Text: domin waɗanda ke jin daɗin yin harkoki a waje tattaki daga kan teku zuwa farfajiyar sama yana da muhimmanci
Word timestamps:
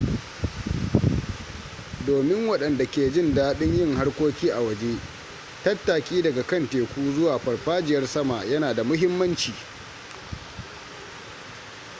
domin 2.05 2.47
waɗanda 2.47 2.85
ke 2.85 3.11
jin 3.11 3.33
daɗin 3.35 3.73
yin 3.77 3.95
harkoki 3.95 4.49
a 4.51 4.59
waje 4.61 4.99
tattaki 5.63 6.21
daga 6.21 6.43
kan 6.47 6.69
teku 6.69 7.11
zuwa 7.15 7.39
farfajiyar 7.39 8.07
sama 8.07 8.43
yana 8.45 8.73
da 8.73 8.83
muhimmanci 8.83 9.53